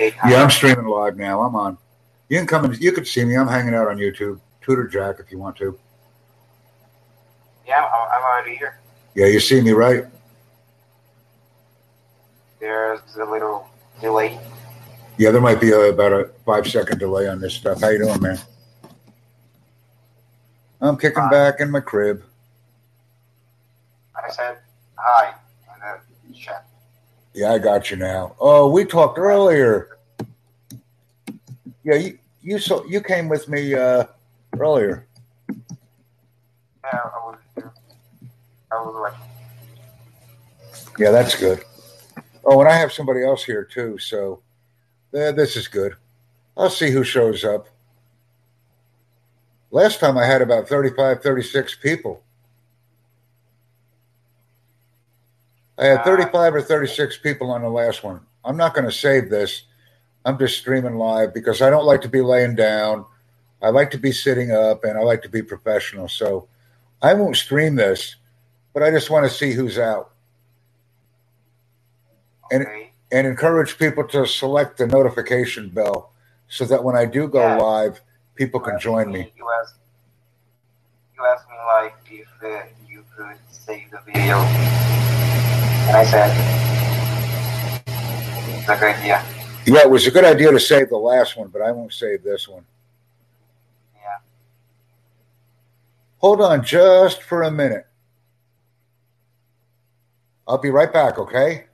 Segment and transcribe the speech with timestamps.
[0.00, 1.42] Yeah, I'm streaming live now.
[1.42, 1.76] I'm on.
[2.28, 3.36] You can come and you can see me.
[3.36, 4.40] I'm hanging out on YouTube.
[4.62, 5.78] Tutor Jack, if you want to.
[7.66, 8.78] Yeah, I'm, I'm already here.
[9.14, 10.04] Yeah, you see me, right?
[12.60, 13.68] There's a little
[14.00, 14.38] delay.
[15.18, 17.80] Yeah, there might be a, about a five second delay on this stuff.
[17.80, 18.38] How you doing, man?
[20.80, 21.30] I'm kicking Hi.
[21.30, 22.22] back in my crib.
[24.16, 24.58] I said
[24.96, 25.34] hi
[25.74, 26.66] in the chat.
[27.34, 28.34] Yeah, I got you now.
[28.40, 29.98] Oh, we talked earlier.
[31.84, 34.04] Yeah, you you saw you came with me uh,
[34.58, 35.06] earlier.
[35.50, 35.56] Yeah,
[36.92, 37.72] I was here.
[38.72, 39.26] I was watching.
[40.98, 41.62] Yeah, that's good.
[42.44, 44.42] Oh, and I have somebody else here too, so
[45.14, 45.94] eh, this is good.
[46.56, 47.68] I'll see who shows up.
[49.70, 52.22] Last time I had about 35, 36 people.
[55.80, 58.20] I had 35 or 36 people on the last one.
[58.44, 59.62] I'm not going to save this.
[60.26, 63.06] I'm just streaming live because I don't like to be laying down.
[63.62, 66.08] I like to be sitting up and I like to be professional.
[66.08, 66.48] So
[67.00, 68.16] I won't stream this,
[68.74, 70.12] but I just want to see who's out
[72.52, 72.92] And- Okay.
[73.12, 76.12] and encourage people to select the notification bell
[76.48, 77.56] so that when I do go Yeah.
[77.56, 78.00] live,
[78.34, 79.32] people can asked join me.
[79.36, 79.74] You asked,
[81.16, 84.38] you asked me like if uh, you could save the video,
[85.88, 86.56] and I said
[88.48, 89.24] it's a good idea.
[89.66, 92.22] Yeah, it was a good idea to save the last one, but I won't save
[92.24, 92.64] this one.
[93.96, 94.18] Yeah.
[96.18, 97.86] Hold on just for a minute.
[100.48, 101.66] I'll be right back, okay?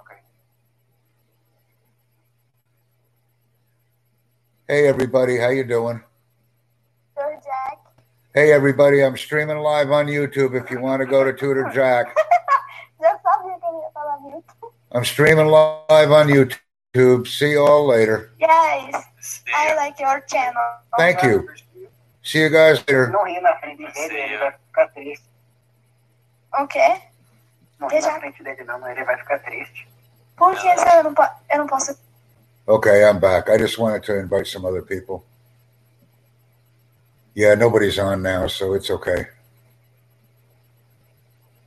[0.00, 0.20] Okay.
[4.68, 6.02] Hey everybody, how you doing?
[8.34, 8.46] Tutor Jack.
[8.46, 12.06] Hey everybody, I'm streaming live on YouTube if you want to go to Tutor Jack.
[13.00, 14.54] Já sabia que ele ia falar muito.
[14.92, 17.26] I'm streaming live on YouTube.
[17.28, 18.30] See you all later.
[18.40, 18.94] Guys,
[19.54, 20.62] I like your channel.
[20.96, 21.46] Thank you.
[22.22, 23.10] See you guys later.
[23.10, 25.24] Não ri na frente dele, ele vai ficar triste.
[26.58, 27.00] O quê?
[27.80, 29.88] Não ri na frente dele, não, ele vai ficar triste.
[30.36, 31.96] Por que eu não, po- eu não posso?
[32.66, 33.50] Okay, I'm back.
[33.50, 35.24] I just wanted to invite some other people.
[37.34, 39.26] Yeah, nobody's on now, so it's okay.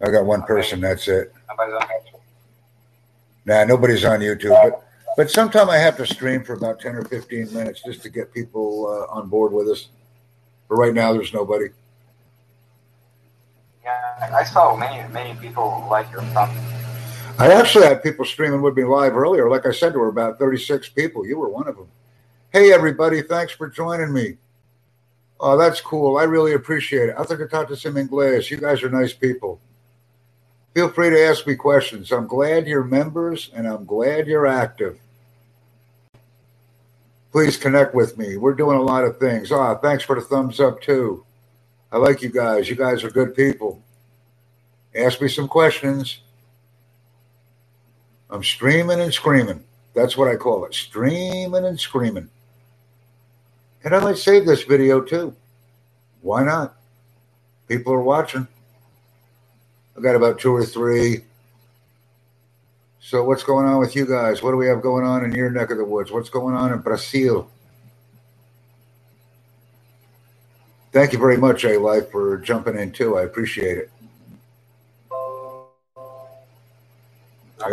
[0.02, 1.34] I got one person, that's it.
[3.46, 4.84] Nah, nobody's on YouTube, but
[5.18, 8.32] but sometime I have to stream for about 10 or 15 minutes just to get
[8.32, 9.88] people uh, on board with us.
[10.70, 11.70] But right now, there's nobody.
[13.84, 16.56] Yeah, I saw many many people like your stuff.
[17.40, 19.50] I actually had people streaming with me live earlier.
[19.50, 21.26] Like I said, there were about 36 people.
[21.26, 21.88] You were one of them.
[22.52, 23.22] Hey, everybody.
[23.22, 24.38] Thanks for joining me.
[25.40, 26.18] Oh, that's cool.
[26.18, 27.16] I really appreciate it.
[27.18, 28.50] I think I talked to some English.
[28.50, 29.60] You guys are nice people.
[30.74, 32.12] Feel free to ask me questions.
[32.12, 35.00] I'm glad you're members and I'm glad you're active.
[37.32, 38.38] Please connect with me.
[38.38, 39.52] We're doing a lot of things.
[39.52, 41.24] Ah, thanks for the thumbs up, too.
[41.92, 42.70] I like you guys.
[42.70, 43.82] You guys are good people.
[44.96, 46.20] Ask me some questions.
[48.30, 49.64] I'm streaming and screaming.
[49.94, 50.74] That's what I call it.
[50.74, 52.30] Streaming and screaming.
[53.88, 55.34] And I might save this video too.
[56.22, 56.76] Why not?
[57.70, 58.46] People are watching.
[59.96, 61.24] I've got about two or three.
[63.00, 64.44] So what's going on with you guys?
[64.44, 66.12] What do we have going on in your neck of the woods?
[66.12, 67.50] What's going on in Brazil?
[70.92, 73.18] Thank you very much, A Life, for jumping in too.
[73.18, 73.90] I appreciate it.
[77.64, 77.70] I,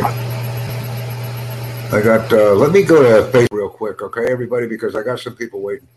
[1.92, 2.32] I got.
[2.32, 5.60] Uh, let me go to Facebook real quick, okay, everybody, because I got some people
[5.60, 5.88] waiting.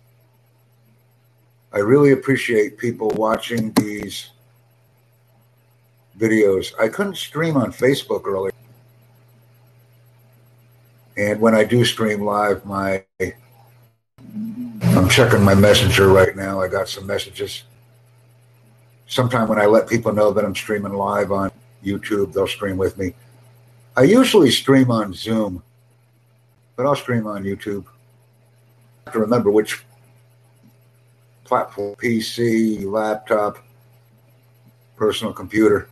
[1.73, 4.31] I really appreciate people watching these
[6.17, 6.73] videos.
[6.79, 8.53] I couldn't stream on Facebook earlier,
[11.17, 13.03] and when I do stream live, my
[14.97, 16.61] I'm checking my messenger right now.
[16.61, 17.63] I got some messages.
[19.07, 21.51] Sometime when I let people know that I'm streaming live on
[21.83, 23.13] YouTube, they'll stream with me.
[23.95, 25.63] I usually stream on Zoom,
[26.75, 27.85] but I'll stream on YouTube.
[27.87, 29.83] I have to remember which
[31.47, 33.57] platform PC, laptop,
[34.95, 35.89] personal computer.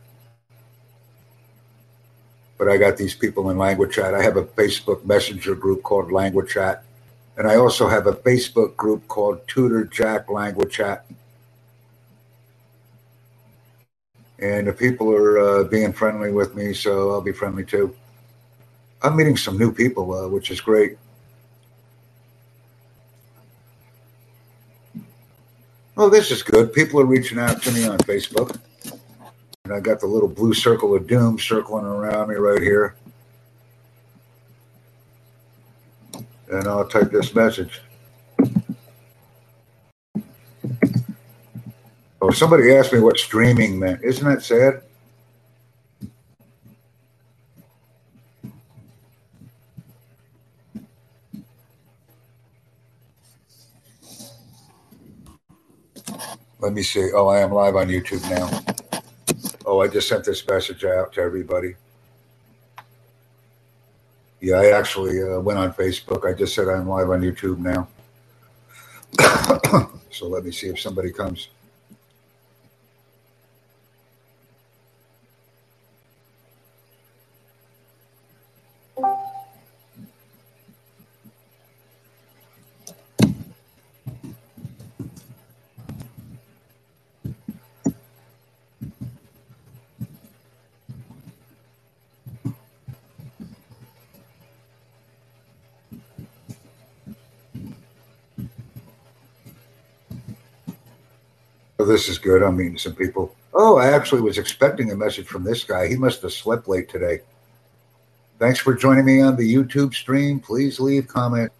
[2.58, 4.14] But I got these people in Language Chat.
[4.14, 6.84] I have a Facebook Messenger group called Language Chat.
[7.36, 11.04] And I also have a Facebook group called Tutor Jack Language Chat.
[14.38, 17.94] And the people are uh, being friendly with me, so I'll be friendly too.
[19.02, 20.98] I'm meeting some new people, uh, which is great.
[25.98, 26.74] Oh, this is good.
[26.74, 28.58] People are reaching out to me on Facebook.
[29.64, 32.96] And I got the little blue circle of doom circling around me right here.
[36.50, 37.80] And I'll type this message.
[42.20, 44.04] Oh, somebody asked me what streaming meant.
[44.04, 44.82] Isn't that sad?
[56.58, 57.10] Let me see.
[57.14, 58.48] Oh, I am live on YouTube now.
[59.66, 61.74] Oh, I just sent this message out to everybody.
[64.40, 66.28] Yeah, I actually uh, went on Facebook.
[66.28, 67.88] I just said I'm live on YouTube now.
[70.10, 71.48] so let me see if somebody comes.
[101.78, 102.42] Oh, this is good.
[102.42, 103.34] I'm meeting some people.
[103.52, 105.88] Oh, I actually was expecting a message from this guy.
[105.88, 107.20] He must have slept late today.
[108.38, 110.40] Thanks for joining me on the YouTube stream.
[110.40, 111.50] Please leave comment.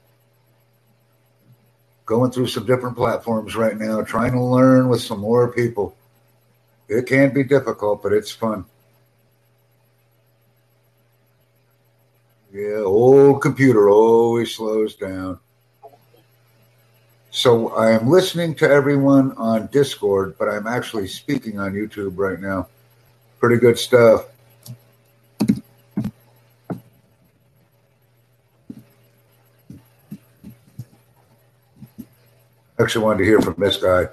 [2.05, 5.97] Going through some different platforms right now, trying to learn with some more people.
[6.89, 8.65] It can be difficult, but it's fun.
[12.53, 15.41] Yeah, old computer always slows down.
[17.37, 22.41] So I am listening to everyone on Discord, but I'm actually speaking on YouTube right
[22.41, 22.67] now.
[23.41, 24.25] Pretty good stuff.
[32.81, 34.09] Actually, wanted to hear from this guy.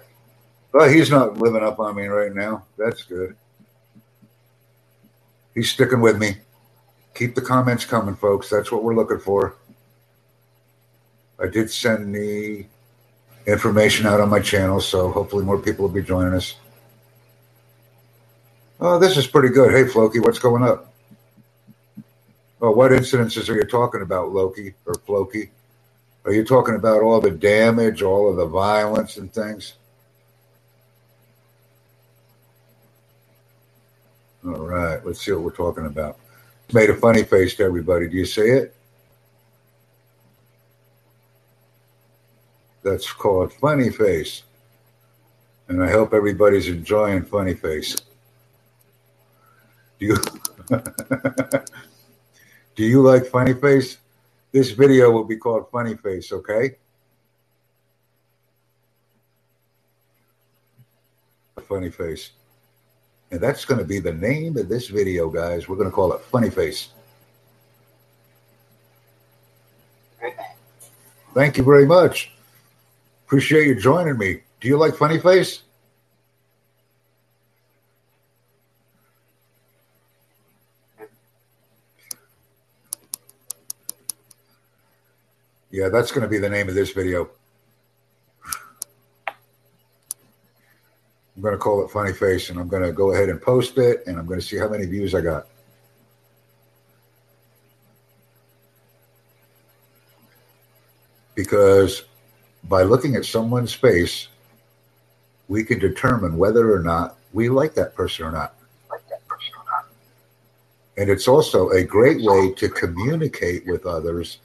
[0.74, 2.66] Well, he's not living up on me right now.
[2.78, 3.38] That's good.
[5.56, 6.40] He's sticking with me.
[7.16, 8.50] Keep the comments coming, folks.
[8.50, 9.56] That's what we're looking for.
[11.40, 12.66] I did send the
[13.48, 16.56] information out on my channel, so hopefully more people will be joining us.
[18.80, 19.72] Oh, this is pretty good.
[19.72, 20.94] Hey, Floki, what's going up?
[22.62, 25.52] Oh, what incidences are you talking about, Loki or Floki?
[26.26, 29.74] Are you talking about all the damage, all of the violence and things?
[34.46, 36.18] All right, let's see what we're talking about.
[36.74, 38.08] Made a funny face to everybody.
[38.10, 38.76] Do you see it?
[42.84, 44.44] That's called Funny Face.
[45.68, 47.96] And I hope everybody's enjoying Funny Face.
[50.00, 50.18] Do you
[52.76, 53.98] Do you like Funny Face?
[54.52, 56.76] This video will be called Funny Face, okay?
[61.68, 62.32] Funny Face.
[63.32, 65.68] And that's going to be the name of this video, guys.
[65.68, 66.90] We're going to call it Funny Face.
[71.34, 72.33] Thank you very much.
[73.34, 74.42] Appreciate you joining me.
[74.60, 75.64] Do you like Funny Face?
[85.72, 87.28] Yeah, that's going to be the name of this video.
[91.36, 93.80] I'm going to call it Funny Face and I'm going to go ahead and post
[93.80, 95.48] it and I'm going to see how many views I got.
[101.34, 102.04] Because
[102.66, 104.28] by looking at someone's face,
[105.48, 108.56] we can determine whether or not we like that person or not.
[110.98, 114.38] And it's also a great way to communicate with others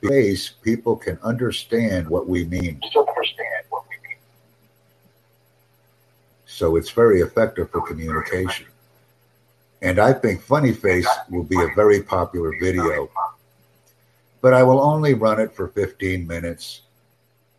[0.00, 2.80] because people can understand what we mean.
[6.46, 8.66] So it's very effective for communication.
[9.82, 13.10] And I think Funny Face will be a very popular video.
[14.40, 16.82] But I will only run it for 15 minutes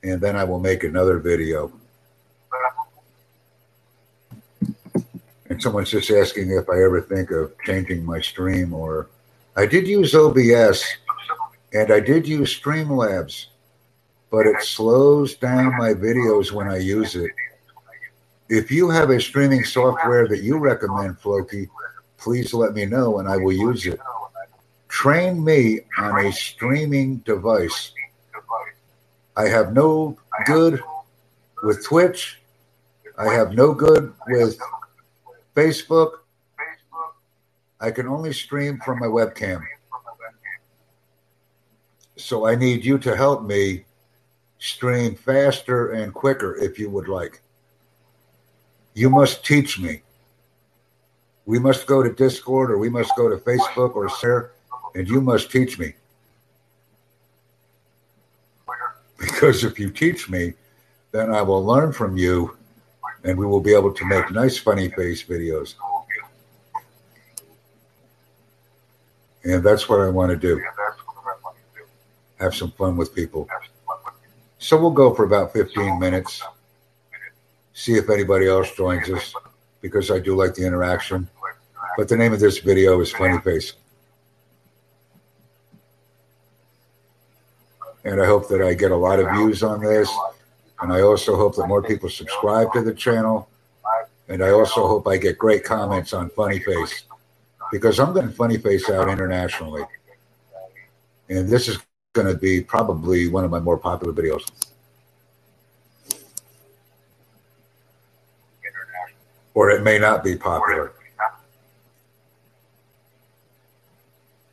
[0.03, 1.71] and then I will make another video.
[5.49, 9.07] And someone's just asking if I ever think of changing my stream or
[9.55, 10.85] I did use OBS
[11.73, 13.47] and I did use Streamlabs,
[14.29, 17.31] but it slows down my videos when I use it.
[18.49, 21.67] If you have a streaming software that you recommend, Floki,
[22.17, 23.99] please let me know and I will use it.
[24.87, 27.91] Train me on a streaming device
[29.37, 30.17] I have no
[30.47, 30.81] good
[31.61, 32.39] with Twitch.
[33.19, 34.57] I have no good with
[35.55, 36.11] Facebook.
[37.79, 39.63] I can only stream from my webcam.
[42.15, 43.85] So I need you to help me
[44.57, 47.43] stream faster and quicker if you would like.
[48.95, 50.01] You must teach me.
[51.45, 54.53] We must go to Discord or we must go to Facebook or share,
[54.95, 55.93] and you must teach me.
[59.17, 60.53] Because if you teach me,
[61.11, 62.55] then I will learn from you
[63.23, 65.75] and we will be able to make nice funny face videos.
[69.43, 70.61] And that's what I want to do.
[72.39, 73.47] Have some fun with people.
[74.59, 76.43] So we'll go for about 15 minutes.
[77.73, 79.33] See if anybody else joins us
[79.81, 81.29] because I do like the interaction.
[81.97, 83.73] But the name of this video is Funny Face.
[88.07, 90.09] And I hope that I get a lot of views on this.
[90.79, 93.49] And I also hope that more people subscribe to the channel.
[94.29, 97.03] And I also hope I get great comments on Funny Face
[97.69, 99.83] because I'm getting Funny Face out internationally.
[101.27, 101.79] And this is
[102.13, 104.49] going to be probably one of my more popular videos.
[109.53, 110.93] Or it may not be popular.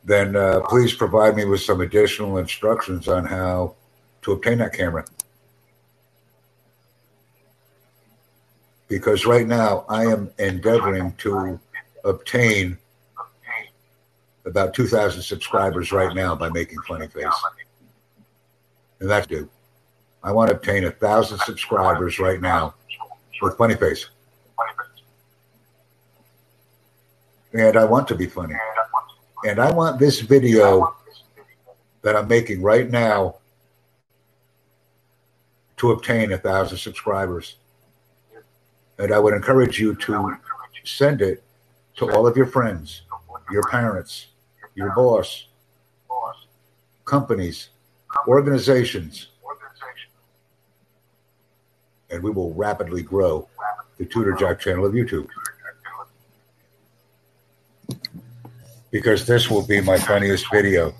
[0.05, 3.75] Then uh, please provide me with some additional instructions on how
[4.21, 5.05] to obtain that camera.
[8.87, 11.59] because right now I am endeavoring to
[12.03, 12.77] obtain
[14.45, 17.25] about 2,000 subscribers right now by making Funny Face.
[18.99, 19.49] And that's due.
[20.23, 22.75] I want to obtain a thousand subscribers right now
[23.41, 24.07] with Funny Face.
[27.53, 28.55] And I want to be funny.
[29.45, 30.95] And I want this video
[32.01, 33.35] that I'm making right now
[35.77, 37.57] to obtain a thousand subscribers.
[38.97, 40.35] And I would encourage you to
[40.83, 41.43] send it
[41.97, 43.03] to all of your friends,
[43.51, 44.27] your parents,
[44.73, 45.45] your boss,
[47.05, 47.69] companies,
[48.27, 49.27] organizations,
[52.09, 53.47] and we will rapidly grow
[53.99, 55.27] the Tutor Jack channel of YouTube.
[58.95, 60.93] Because this will be my funniest video.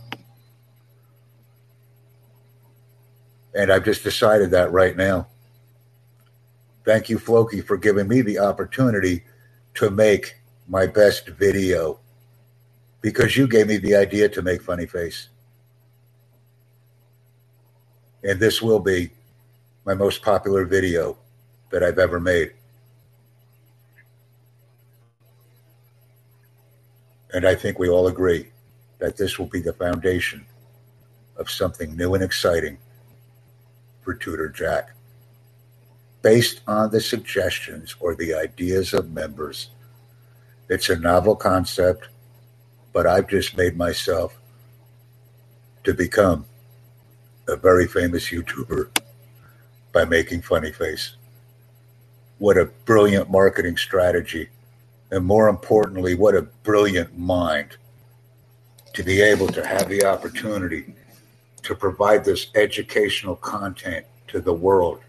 [3.53, 5.27] And I've just decided that right now.
[6.83, 9.23] Thank you, Floki, for giving me the opportunity
[9.75, 10.35] to make
[10.67, 12.01] my best video
[12.99, 15.29] because you gave me the idea to make Funny Face.
[18.25, 19.11] And this will be
[19.85, 21.17] my most popular video
[21.69, 22.55] that I've ever made.
[27.35, 28.47] And I think we all agree
[28.99, 30.45] that this will be the foundation
[31.35, 32.77] of something new and exciting
[34.01, 34.95] for Tutor Jack
[36.21, 39.71] based on the suggestions or the ideas of members.
[40.69, 42.07] It's a novel concept,
[42.93, 44.37] but I've just made myself
[45.83, 46.45] to become
[47.49, 48.97] a very famous YouTuber
[49.91, 51.17] by making Funny Face.
[52.37, 54.47] What a brilliant marketing strategy.
[55.15, 57.77] And more importantly, what a brilliant mind
[58.93, 60.93] to be able to have the opportunity
[61.63, 65.01] to provide this educational content to the world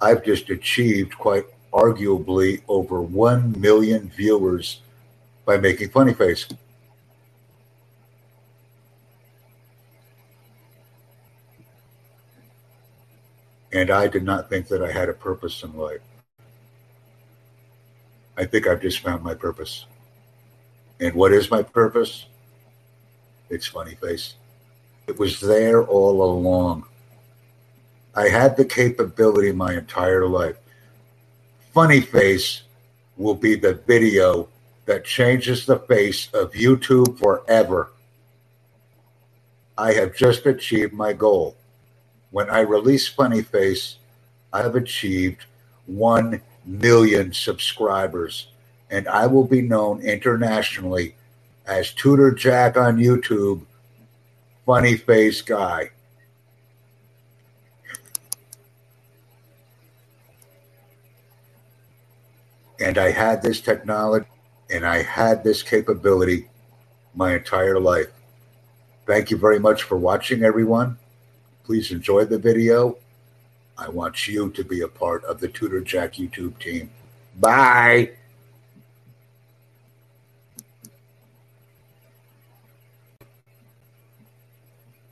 [0.00, 4.80] I've just achieved quite arguably over 1 million viewers
[5.46, 6.46] by making Funny Face.
[13.72, 16.00] And I did not think that I had a purpose in life.
[18.36, 19.86] I think I've just found my purpose.
[21.00, 22.26] And what is my purpose?
[23.48, 24.34] It's Funny Face.
[25.06, 26.84] It was there all along.
[28.14, 30.56] I had the capability my entire life.
[31.72, 32.62] Funny Face
[33.16, 34.48] will be the video
[34.86, 37.92] that changes the face of YouTube forever.
[39.78, 41.56] I have just achieved my goal.
[42.30, 43.96] When I release Funny Face,
[44.52, 45.44] I have achieved
[45.86, 48.48] 1 million subscribers,
[48.90, 51.14] and I will be known internationally
[51.66, 53.62] as Tutor Jack on YouTube,
[54.64, 55.90] Funny Face Guy.
[62.78, 64.26] And I had this technology
[64.68, 66.48] and I had this capability
[67.14, 68.08] my entire life.
[69.06, 70.98] Thank you very much for watching, everyone.
[71.64, 72.98] Please enjoy the video.
[73.78, 76.90] I want you to be a part of the Tutor Jack YouTube team.
[77.38, 78.12] Bye.